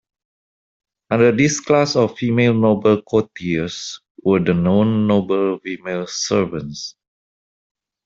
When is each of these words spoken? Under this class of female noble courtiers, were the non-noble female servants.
Under 1.11 1.31
this 1.31 1.59
class 1.59 1.95
of 1.95 2.17
female 2.17 2.55
noble 2.55 3.03
courtiers, 3.03 3.99
were 4.23 4.39
the 4.39 4.55
non-noble 4.55 5.59
female 5.59 6.07
servants. 6.07 6.95